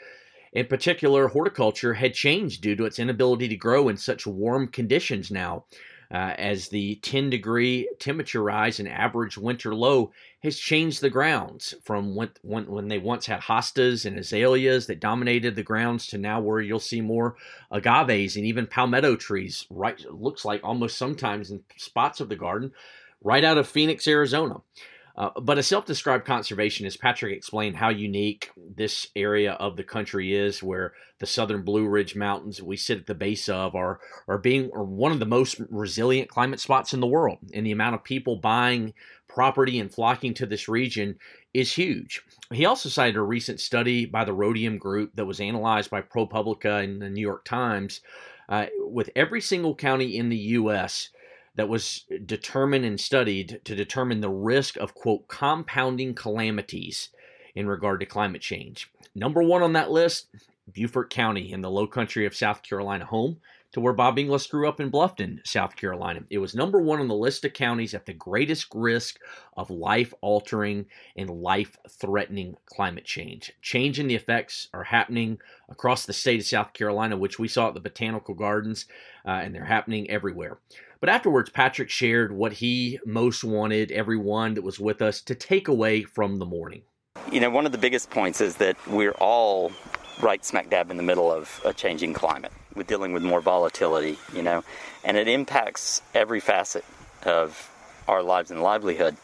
[0.54, 5.30] in particular horticulture, had changed due to its inability to grow in such warm conditions
[5.30, 5.65] now.
[6.12, 11.76] Uh, as the 10 degree temperature rise and average winter low has changed the grounds
[11.84, 16.17] from when, when, when, they once had hostas and azaleas that dominated the grounds to
[16.17, 17.36] now where you'll see more
[17.72, 22.72] agaves and even palmetto trees right looks like almost sometimes in spots of the garden
[23.24, 24.56] right out of phoenix arizona
[25.20, 30.34] Uh, but a self described conservationist, Patrick explained how unique this area of the country
[30.34, 34.38] is, where the southern Blue Ridge Mountains we sit at the base of are, are
[34.38, 37.38] being are one of the most resilient climate spots in the world.
[37.54, 38.94] And the amount of people buying
[39.28, 41.20] property and flocking to this region
[41.54, 42.22] is huge.
[42.54, 46.82] He also cited a recent study by the Rhodium Group that was analyzed by ProPublica
[46.82, 48.00] and the New York Times
[48.48, 51.10] uh, with every single county in the U.S
[51.60, 57.10] that was determined and studied to determine the risk of, quote, compounding calamities
[57.54, 58.89] in regard to climate change.
[59.13, 60.28] Number one on that list,
[60.72, 63.41] Beaufort County in the low country of South Carolina, home
[63.72, 66.22] to where Bob Inglis grew up in Bluffton, South Carolina.
[66.30, 69.20] It was number one on the list of counties at the greatest risk
[69.56, 73.52] of life altering and life threatening climate change.
[73.62, 75.38] Change in the effects are happening
[75.70, 78.86] across the state of South Carolina, which we saw at the Botanical Gardens,
[79.26, 80.60] uh, and they're happening everywhere.
[81.00, 85.68] But afterwards, Patrick shared what he most wanted everyone that was with us to take
[85.68, 86.82] away from the morning.
[87.32, 89.72] You know, one of the biggest points is that we're all
[90.20, 92.52] right smack dab in the middle of a changing climate.
[92.76, 94.64] We're dealing with more volatility, you know,
[95.04, 96.86] and it impacts every facet
[97.24, 97.70] of
[98.08, 99.16] our lives and livelihood.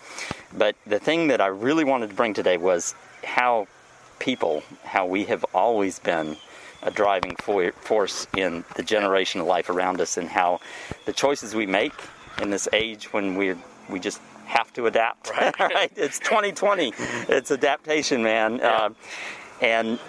[0.58, 3.68] But the thing that I really wanted to bring today was how
[4.20, 6.38] people, how we have always been
[6.82, 10.60] a driving force in the generation of life around us and how
[11.06, 11.94] the choices we make
[12.42, 13.56] in this age when we
[13.90, 15.32] we just have to adapt.
[15.36, 15.60] Right.
[15.60, 15.92] right?
[15.96, 16.94] It's 2020.
[17.30, 18.58] it's adaptation, man.
[18.58, 18.70] Yeah.
[18.70, 18.90] Uh,
[19.62, 20.00] and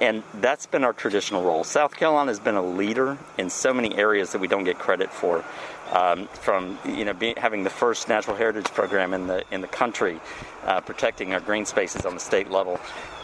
[0.00, 1.64] and that's been our traditional role.
[1.64, 5.10] South Carolina has been a leader in so many areas that we don't get credit
[5.10, 5.44] for.
[5.92, 9.66] Um, from you know being, having the first natural heritage program in the in the
[9.66, 10.20] country,
[10.64, 12.78] uh, protecting our green spaces on the state level.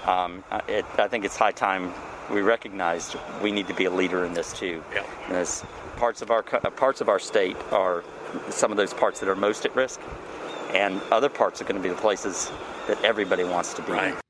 [0.04, 1.92] Um, it, I think it's high time
[2.30, 4.82] we recognized we need to be a leader in this too.
[4.92, 5.04] Yeah.
[5.28, 5.64] As
[5.96, 8.02] parts of our uh, parts of our state are
[8.50, 10.00] some of those parts that are most at risk,
[10.74, 12.50] and other parts are going to be the places
[12.88, 13.92] that everybody wants to be.
[13.92, 14.25] Right.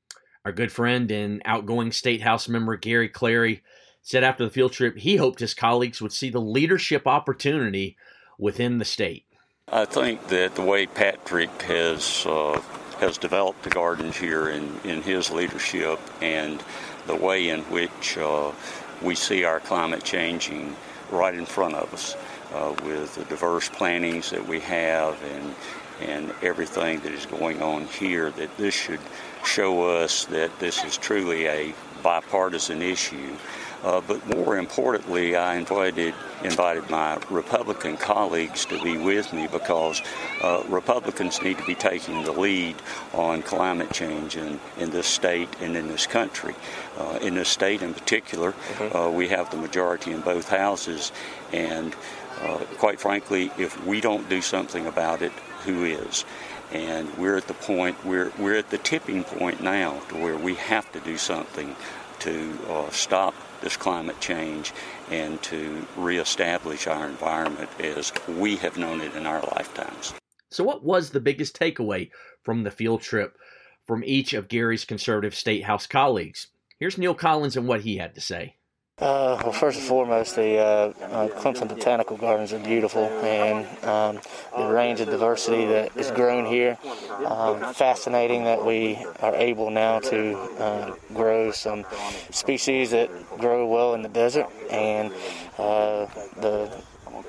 [0.47, 3.63] Our good friend and outgoing state house member Gary Clary
[4.01, 7.97] said after the field trip he hoped his colleagues would see the leadership opportunity
[8.37, 9.25] within the state.
[9.67, 12.61] I think that the way Patrick has uh,
[13.01, 16.63] has developed the gardens here in, in his leadership and
[17.07, 18.53] the way in which uh,
[19.01, 20.77] we see our climate changing
[21.11, 22.15] right in front of us
[22.53, 25.55] uh, with the diverse plantings that we have and
[25.99, 29.01] and everything that is going on here that this should
[29.47, 33.35] show us that this is truly a bipartisan issue
[33.83, 40.01] uh, but more importantly, I invited invited my Republican colleagues to be with me because
[40.41, 42.75] uh, Republicans need to be taking the lead
[43.13, 46.55] on climate change in, in this state and in this country.
[46.97, 48.97] Uh, in this state, in particular, mm-hmm.
[48.97, 51.11] Uh, we have the majority in both houses,
[51.51, 51.95] and
[52.41, 55.31] uh, quite frankly, if we don't do something about it,
[55.65, 56.25] who is?
[56.71, 60.55] And we're at the point we're we're at the tipping point now to where we
[60.55, 61.75] have to do something
[62.19, 64.73] to uh, stop this climate change
[65.09, 70.13] and to reestablish our environment as we have known it in our lifetimes.
[70.49, 72.09] So, what was the biggest takeaway
[72.43, 73.37] from the field trip
[73.85, 76.47] from each of Gary's conservative state house colleagues?
[76.79, 78.56] Here's Neal Collins and what he had to say.
[78.99, 84.19] Uh, well, first and foremost, the uh, uh, Clemson Botanical Gardens are beautiful, and um,
[84.57, 86.79] the range of diversity that is grown here,
[87.23, 91.85] um, fascinating that we are able now to uh, grow some
[92.31, 95.13] species that grow well in the desert, and
[95.59, 96.07] uh,
[96.41, 96.75] the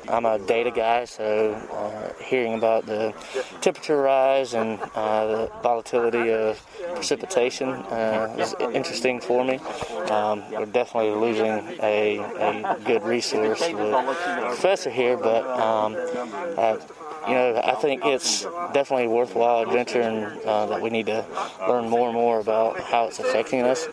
[0.09, 3.15] I'm a data guy, so uh, hearing about the
[3.61, 9.59] temperature rise and uh, the volatility of precipitation uh, is interesting for me.
[10.11, 13.95] Um, we're definitely losing a, a good resource with
[14.47, 15.97] professor here, but um,
[16.57, 16.79] uh,
[17.27, 21.25] you know, I think it's definitely a worthwhile adventure and uh, that we need to
[21.69, 23.89] learn more and more about how it's affecting us.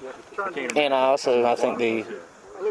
[0.75, 2.05] And I also, I think the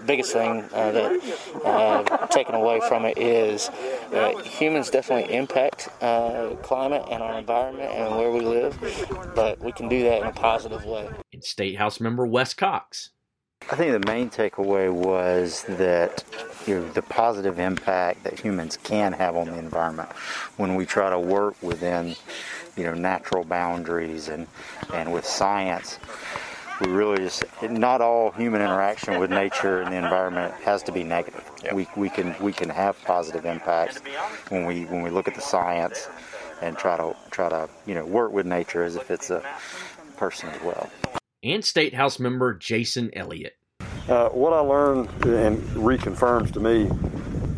[0.07, 3.71] biggest thing uh, that uh, taken away from it is
[4.11, 8.79] that humans definitely impact uh, climate and our environment and where we live,
[9.35, 11.09] but we can do that in a positive way.
[11.33, 13.11] In State House member West Cox.
[13.71, 16.23] I think the main takeaway was that
[16.67, 20.11] you know, the positive impact that humans can have on the environment
[20.59, 22.15] when we try to work within
[22.77, 24.47] you know natural boundaries and
[24.93, 25.99] and with science
[26.81, 31.03] we really just not all human interaction with nature and the environment has to be
[31.03, 31.49] negative.
[31.63, 31.73] Yep.
[31.75, 33.99] We, we can we can have positive impacts
[34.49, 36.09] when we when we look at the science
[36.63, 39.43] and try to try to you know work with nature as if it's a
[40.17, 40.91] person as well.
[41.43, 43.57] And State House member Jason Elliott.
[44.09, 46.91] Uh, what I learned and reconfirms to me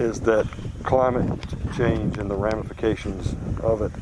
[0.04, 0.46] is that
[0.84, 1.40] climate
[1.76, 3.92] change and the ramifications of it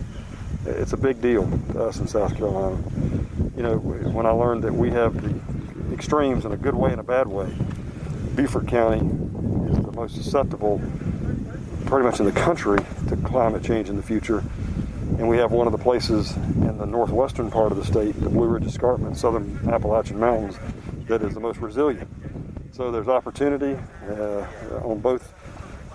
[0.66, 2.82] it's a big deal to us in South Carolina.
[3.56, 7.00] You know, when I learned that we have the extremes in a good way and
[7.00, 7.54] a bad way,
[8.34, 8.98] Beaufort County
[9.70, 10.82] is the most susceptible,
[11.86, 12.78] pretty much in the country,
[13.08, 14.42] to climate change in the future.
[15.18, 18.28] And we have one of the places in the northwestern part of the state, the
[18.28, 20.56] Blue Ridge Escarpment, southern Appalachian Mountains,
[21.06, 22.08] that is the most resilient.
[22.72, 24.46] So there's opportunity uh,
[24.82, 25.32] on both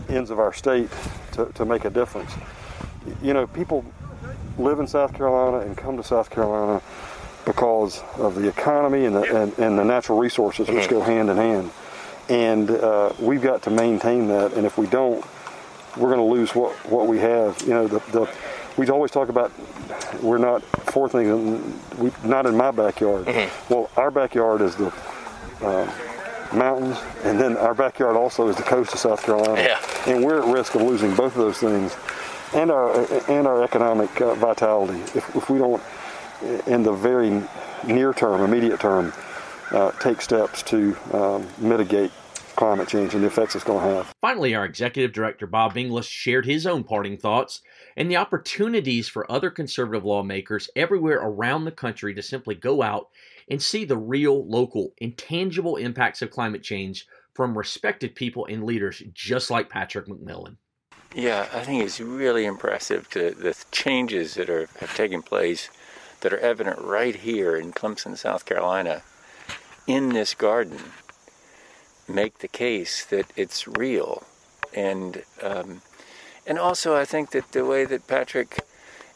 [0.07, 0.89] ends of our state
[1.33, 2.31] to, to make a difference.
[3.21, 3.83] You know, people
[4.57, 6.81] live in South Carolina and come to South Carolina
[7.49, 11.35] because of the economy and the, and, and the natural resources which go hand in
[11.35, 11.71] hand.
[12.29, 14.53] And uh, we've got to maintain that.
[14.53, 15.25] And if we don't,
[15.97, 17.59] we're going to lose what, what we have.
[17.63, 18.31] You know, the, the
[18.77, 19.51] we always talk about
[20.21, 23.25] we're not four things, we, not in my backyard.
[23.25, 23.73] Mm-hmm.
[23.73, 24.93] Well, our backyard is the
[25.61, 25.91] uh,
[26.53, 29.59] mountains, and then our backyard also is the coast of South Carolina.
[29.59, 29.79] Yeah.
[30.05, 31.97] And we're at risk of losing both of those things,
[32.53, 32.91] and our
[33.27, 35.81] and our economic uh, vitality if, if we don't,
[36.67, 37.43] in the very
[37.85, 39.13] near term, immediate term,
[39.71, 42.11] uh, take steps to um, mitigate
[42.55, 44.13] climate change and the effects it's going to have.
[44.19, 47.61] Finally, our executive director Bob Inglis shared his own parting thoughts
[47.95, 53.07] and the opportunities for other conservative lawmakers everywhere around the country to simply go out
[53.49, 59.01] and see the real, local, intangible impacts of climate change from respected people and leaders
[59.13, 60.57] just like Patrick McMillan.
[61.15, 65.69] Yeah, I think it's really impressive to the changes that are have taken place
[66.21, 69.03] that are evident right here in Clemson, South Carolina,
[69.87, 70.79] in this garden.
[72.07, 74.23] Make the case that it's real,
[74.73, 75.81] and um,
[76.47, 78.59] and also I think that the way that Patrick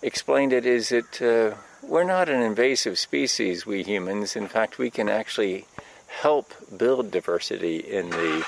[0.02, 4.36] explained it is that uh, we're not an invasive species, we humans.
[4.36, 5.66] In fact, we can actually
[6.08, 8.46] help build diversity in the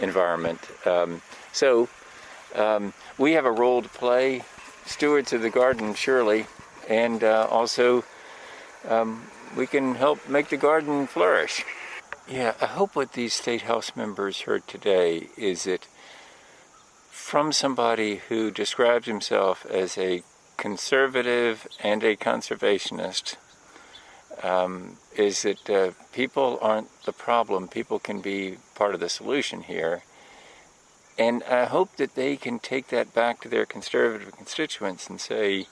[0.00, 0.60] environment.
[0.86, 1.20] Um,
[1.52, 1.88] so
[2.54, 4.42] um, we have a role to play,
[4.86, 6.46] stewards of the garden, surely,
[6.92, 8.04] and uh, also
[8.88, 9.22] um,
[9.56, 11.64] we can help make the garden flourish.
[12.28, 15.88] Yeah, I hope what these State House members heard today is that
[17.10, 20.22] from somebody who describes himself as a
[20.58, 23.36] conservative and a conservationist
[24.42, 27.68] um, is that uh, people aren't the problem.
[27.68, 30.02] People can be part of the solution here.
[31.18, 35.66] And I hope that they can take that back to their conservative constituents and say,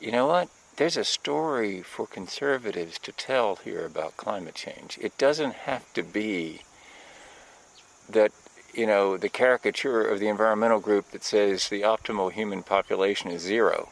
[0.00, 0.48] you know what?
[0.76, 4.98] There's a story for conservatives to tell here about climate change.
[5.00, 6.62] It doesn't have to be
[8.08, 8.32] that,
[8.74, 13.42] you know, the caricature of the environmental group that says the optimal human population is
[13.42, 13.88] zero.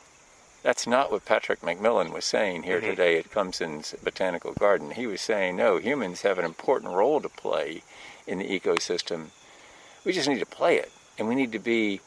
[0.62, 2.90] That's not what Patrick McMillan was saying here mm-hmm.
[2.90, 4.90] today at Clemson's Botanical Garden.
[4.90, 7.82] He was saying, no, humans have an important role to play
[8.26, 9.30] in the ecosystem
[10.04, 12.00] we just need to play it, and we need to be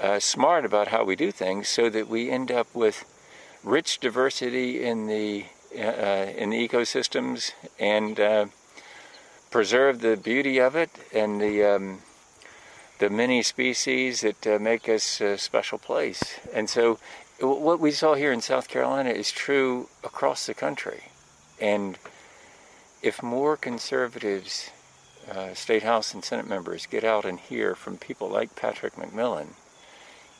[0.00, 3.04] uh, smart about how we do things so that we end up with
[3.64, 8.46] rich diversity in the uh, in the ecosystems and uh,
[9.50, 11.98] preserve the beauty of it and the um,
[12.98, 16.38] the many species that uh, make us a special place.
[16.54, 16.98] And so,
[17.40, 21.04] what we saw here in South Carolina is true across the country.
[21.60, 21.98] And
[23.02, 24.70] if more conservatives
[25.30, 29.48] uh, state house and senate members get out and hear from people like Patrick McMillan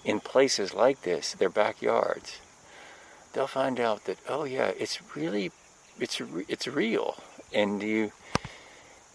[0.07, 2.39] in places like this, their backyards,
[3.33, 5.51] they'll find out that oh yeah, it's really
[5.99, 7.17] it's it's real,
[7.53, 8.13] and you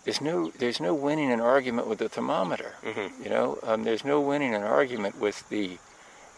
[0.03, 2.73] there's no there's no winning an argument with the thermometer.
[2.83, 3.23] Mm-hmm.
[3.23, 5.77] You know, um, there's no winning an argument with the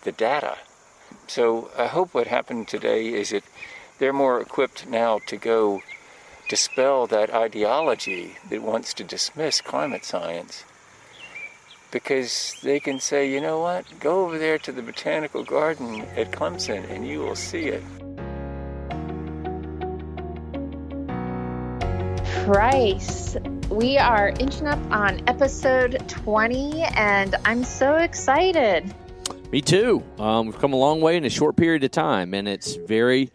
[0.04, 0.58] the data.
[1.28, 3.44] So I hope what happened today is that
[3.98, 5.82] they're more equipped now to go
[6.48, 10.66] dispel that ideology that wants to dismiss climate science
[11.94, 16.32] because they can say, you know what, go over there to the botanical garden at
[16.32, 17.84] Clemson and you will see it.
[22.46, 23.38] Price.
[23.70, 28.94] We are inching up on episode 20, and I'm so excited.
[29.52, 30.04] Me too.
[30.20, 33.32] Um, we've come a long way in a short period of time, and it's very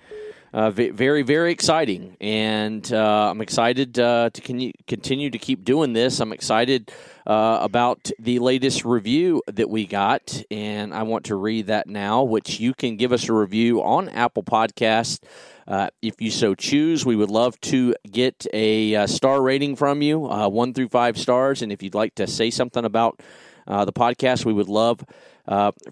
[0.52, 2.16] uh, very, very exciting.
[2.20, 6.20] And uh, I'm excited uh, to con- continue to keep doing this.
[6.20, 6.90] I'm excited
[7.26, 10.42] uh, about the latest review that we got.
[10.50, 14.08] And I want to read that now, which you can give us a review on
[14.08, 15.22] Apple Podcast.
[15.66, 20.00] Uh, if you so choose, we would love to get a, uh, star rating from
[20.00, 21.60] you, one through five stars.
[21.60, 23.20] And if you'd like to say something about
[23.66, 25.04] the podcast, we would love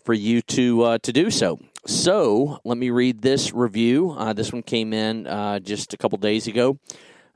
[0.05, 1.59] for you to to do so.
[1.87, 4.11] So let me read this review.
[4.11, 6.79] Uh, this one came in uh, just a couple days ago.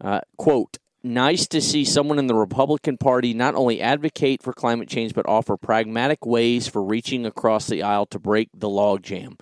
[0.00, 4.88] Uh, quote, nice to see someone in the Republican Party not only advocate for climate
[4.88, 9.38] change, but offer pragmatic ways for reaching across the aisle to break the logjam.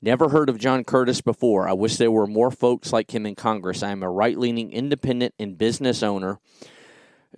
[0.00, 1.68] Never heard of John Curtis before.
[1.68, 3.82] I wish there were more folks like him in Congress.
[3.82, 6.38] I am a right leaning independent and business owner.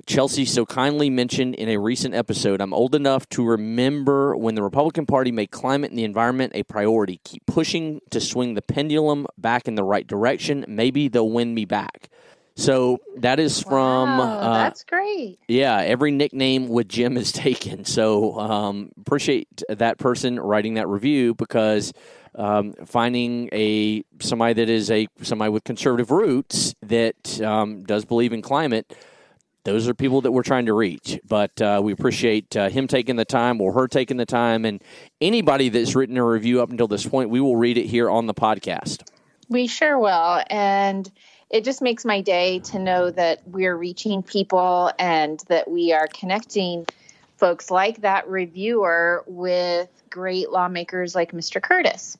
[0.06, 4.62] Chelsea so kindly mentioned in a recent episode, I'm old enough to remember when the
[4.62, 7.20] Republican Party made climate and the environment a priority.
[7.24, 10.64] Keep pushing to swing the pendulum back in the right direction.
[10.68, 12.08] Maybe they'll win me back.
[12.56, 14.18] So that is from.
[14.18, 15.38] Wow, uh, that's great.
[15.48, 17.84] yeah, every nickname with Jim is taken.
[17.84, 21.92] So um, appreciate that person writing that review because
[22.36, 28.32] um, finding a somebody that is a somebody with conservative roots that um, does believe
[28.32, 28.94] in climate.
[29.64, 33.16] Those are people that we're trying to reach, but uh, we appreciate uh, him taking
[33.16, 34.82] the time or her taking the time, and
[35.20, 38.26] anybody that's written a review up until this point, we will read it here on
[38.26, 39.08] the podcast.
[39.48, 40.42] We sure will.
[40.50, 41.10] And
[41.50, 46.08] it just makes my day to know that we're reaching people and that we are
[46.08, 46.86] connecting
[47.36, 51.62] folks like that reviewer with great lawmakers like Mr.
[51.62, 52.18] Curtis.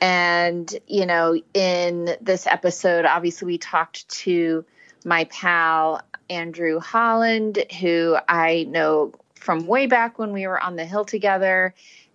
[0.00, 4.64] And, you know, in this episode, obviously, we talked to
[5.04, 10.84] my pal, Andrew Holland, who I know from way back when we were on the
[10.84, 11.74] Hill together.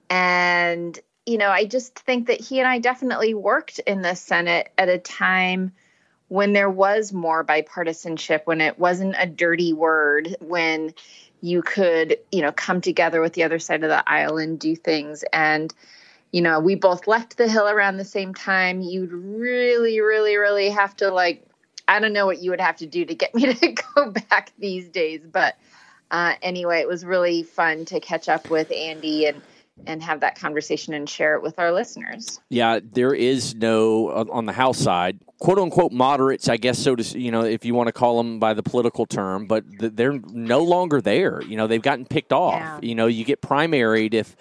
[0.10, 4.72] And, you know, I just think that he and I definitely worked in the Senate
[4.78, 5.74] at a time
[6.28, 10.94] when there was more bipartisanship, when it wasn't a dirty word, when
[11.42, 14.76] you could, you know, come together with the other side of the aisle and do
[14.76, 15.24] things.
[15.34, 15.74] And,
[16.32, 18.82] you know, we both left the Hill around the same time.
[18.82, 21.49] You'd really, really, really have to, like,
[21.90, 24.54] I don't know what you would have to do to get me to go back
[24.58, 25.22] these days.
[25.30, 25.58] But
[26.12, 29.42] uh, anyway, it was really fun to catch up with Andy and
[29.88, 32.42] and have that conversation and share it with our listeners.
[32.50, 37.20] Yeah, there is no on the House side, quote unquote moderates, I guess so to
[37.20, 40.64] you know if you want to call them by the political term, but they're no
[40.64, 41.42] longer there.
[41.44, 42.60] You know, they've gotten picked off.
[42.60, 42.80] Yeah.
[42.82, 44.36] You know, you get primaried if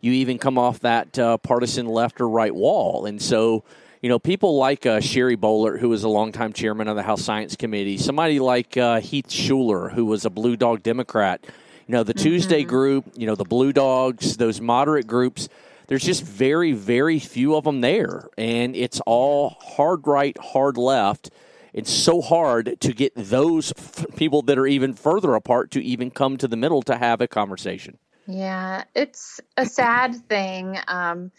[0.00, 3.64] you even come off that uh, partisan left or right wall, and so.
[4.04, 7.22] You know, people like uh, Sherry Boehlert, who was a longtime chairman of the House
[7.22, 11.42] Science Committee, somebody like uh, Heath Shuler, who was a Blue Dog Democrat,
[11.86, 12.22] you know, the mm-hmm.
[12.22, 15.48] Tuesday group, you know, the Blue Dogs, those moderate groups.
[15.86, 21.30] There's just very, very few of them there, and it's all hard right, hard left.
[21.72, 26.10] It's so hard to get those f- people that are even further apart to even
[26.10, 27.96] come to the middle to have a conversation.
[28.26, 30.76] Yeah, it's a sad thing.
[30.88, 31.32] Um,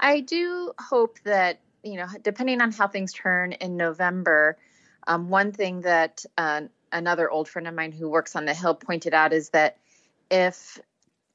[0.00, 4.56] I do hope that you know, depending on how things turn in November,
[5.06, 6.62] um, one thing that uh,
[6.92, 9.78] another old friend of mine who works on the Hill pointed out is that
[10.30, 10.78] if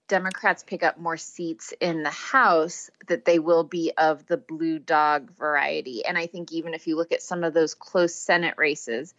[0.08, 4.78] Democrats pick up more seats in the House, that they will be of the blue
[4.78, 6.06] dog variety.
[6.06, 9.14] And I think even if you look at some of those close Senate races,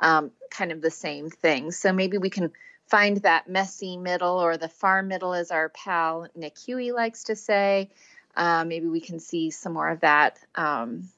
[0.00, 1.70] um, kind of the same thing.
[1.70, 2.50] So maybe we can
[2.88, 7.36] find that messy middle or the far middle, as our pal Nick Huey likes to
[7.36, 7.90] say.
[8.34, 11.08] Uh, maybe we can see some more of that um,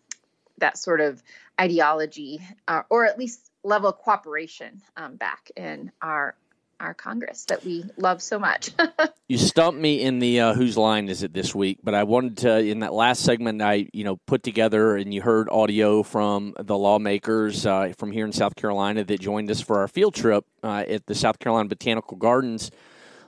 [0.59, 1.23] that sort of
[1.61, 6.35] ideology, uh, or at least level of cooperation um, back in our
[6.81, 8.71] our Congress that we love so much.
[9.29, 12.39] you stumped me in the uh, whose line is it this week, but I wanted
[12.39, 16.55] to in that last segment I you know put together and you heard audio from
[16.59, 20.45] the lawmakers uh, from here in South Carolina that joined us for our field trip
[20.63, 22.71] uh, at the South Carolina Botanical Gardens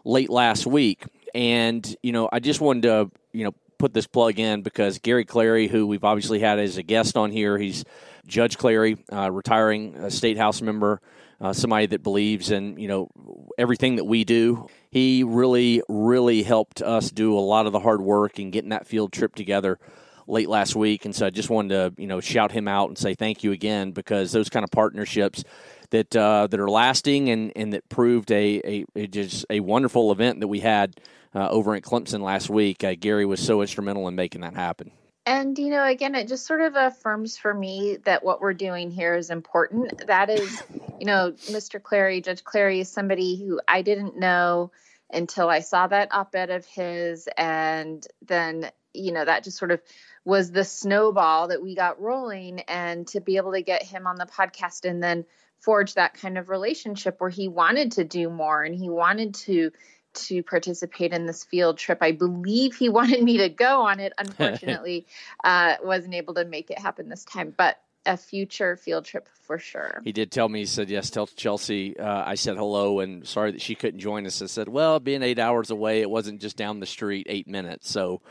[0.05, 4.39] late last week, and you know I just wanted to you know put this plug
[4.39, 7.85] in because Gary Clary, who we've obviously had as a guest on here, he's
[8.27, 11.01] Judge Clary, uh, retiring state house member
[11.41, 13.11] uh, somebody that believes in you know
[13.59, 14.69] everything that we do.
[14.91, 18.87] He really, really helped us do a lot of the hard work and getting that
[18.87, 19.79] field trip together
[20.27, 21.05] late last week.
[21.05, 23.53] And so I just wanted to you know shout him out and say thank you
[23.53, 25.45] again because those kind of partnerships
[25.91, 30.13] that uh, that are lasting and, and that proved a, a, a just a wonderful
[30.13, 31.01] event that we had
[31.35, 32.83] uh, over at Clemson last week.
[32.83, 34.91] Uh, Gary was so instrumental in making that happen.
[35.27, 38.93] And, you know, again, it just sort of affirms for me that what we're doing
[38.93, 40.07] here is important.
[40.07, 40.63] That is,
[41.01, 41.83] you know, Mr.
[41.83, 44.71] Clary, Judge Clary is somebody who I didn't know
[45.13, 47.29] until I saw that op ed of his.
[47.37, 49.83] And then, you know, that just sort of
[50.25, 52.61] was the snowball that we got rolling.
[52.61, 55.25] And to be able to get him on the podcast and then
[55.61, 59.73] forge that kind of relationship where he wanted to do more and he wanted to
[60.15, 61.99] to participate in this field trip.
[62.01, 64.13] I believe he wanted me to go on it.
[64.19, 65.07] Unfortunately,
[65.45, 69.59] uh, wasn't able to make it happen this time, but a future field trip for
[69.59, 70.01] sure.
[70.05, 71.99] He did tell me, he said, yes, tell Chelsea.
[71.99, 74.41] Uh, I said hello and sorry that she couldn't join us.
[74.41, 77.91] I said, well, being eight hours away, it wasn't just down the street, eight minutes.
[77.91, 78.23] So,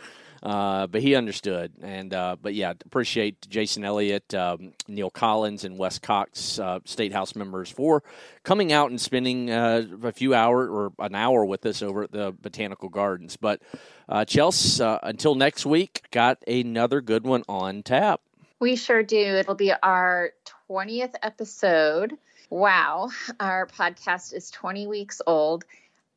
[0.44, 5.78] Uh, but he understood, and uh, but yeah, appreciate Jason Elliott, um, Neal Collins, and
[5.78, 8.04] West Cox, uh, state house members for
[8.44, 12.12] coming out and spending uh, a few hours or an hour with us over at
[12.12, 13.38] the Botanical Gardens.
[13.38, 13.62] But
[14.08, 18.22] uh, Chelsea, uh, until next week, got another good one on tap.
[18.60, 19.18] We sure do.
[19.18, 20.32] It'll be our
[20.70, 22.18] 20th episode.
[22.50, 23.10] Wow,
[23.40, 25.66] our podcast is 20 weeks old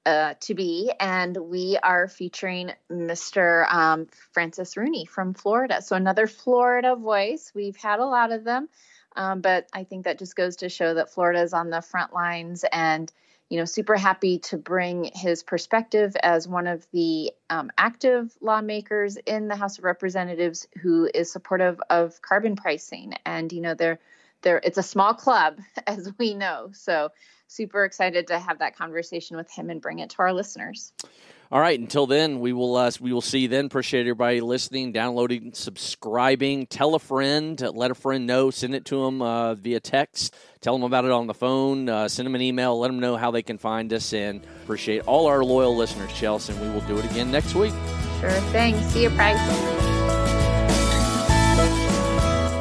[0.08, 3.70] uh, to be, and we are featuring Mr.
[3.70, 5.82] Um, Francis Rooney from Florida.
[5.82, 7.52] So another Florida voice.
[7.54, 8.70] We've had a lot of them,
[9.14, 12.14] um, but I think that just goes to show that Florida is on the front
[12.14, 13.12] lines and
[13.50, 19.16] you know, super happy to bring his perspective as one of the um, active lawmakers
[19.16, 23.14] in the House of Representatives who is supportive of carbon pricing.
[23.24, 24.00] And you know, they're
[24.42, 26.70] they're it's a small club, as we know.
[26.72, 27.10] So
[27.46, 30.92] super excited to have that conversation with him and bring it to our listeners.
[31.50, 31.80] All right.
[31.80, 33.66] Until then, we will uh, we will see you then.
[33.66, 36.66] Appreciate everybody listening, downloading, subscribing.
[36.66, 37.58] Tell a friend.
[37.58, 38.50] Let a friend know.
[38.50, 40.34] Send it to them uh, via text.
[40.60, 41.88] Tell them about it on the phone.
[41.88, 42.78] Uh, send them an email.
[42.78, 44.12] Let them know how they can find us.
[44.12, 46.52] And appreciate all our loyal listeners, Chelsea.
[46.52, 47.72] And we will do it again next week.
[48.20, 48.78] Sure thing.
[48.88, 49.87] See you, Price.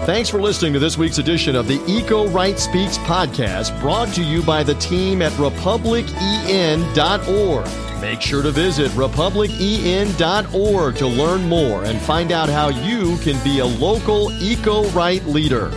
[0.08, 4.24] Thanks for listening to this week's edition of the Eco Right Speaks podcast, brought to
[4.24, 8.02] you by the team at republicen.org.
[8.02, 13.60] Make sure to visit republicen.org to learn more and find out how you can be
[13.60, 15.74] a local eco right leader.